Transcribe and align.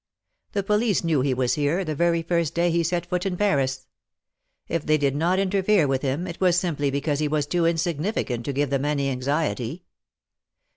The 0.53 0.63
police 0.63 1.03
knew 1.03 1.21
he 1.21 1.35
was 1.35 1.53
here, 1.53 1.85
the 1.85 1.93
very 1.93 2.23
first 2.23 2.55
day 2.55 2.71
he 2.71 2.81
set 2.83 3.05
foot 3.05 3.23
in 3.23 3.37
Paris. 3.37 3.85
If 4.67 4.83
they 4.83 4.97
did 4.97 5.15
not 5.15 5.37
interfere 5.37 5.85
with 5.87 6.01
him, 6.01 6.25
it 6.25 6.41
was 6.41 6.57
simply 6.57 6.89
because 6.89 7.19
he 7.19 7.27
was 7.27 7.45
too 7.45 7.67
insignificant 7.67 8.43
to 8.45 8.53
give 8.53 8.71
them 8.71 8.83
any 8.83 9.11
anxiety." 9.11 9.83